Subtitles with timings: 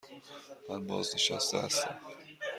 [0.69, 1.99] من بازنشسته هستم.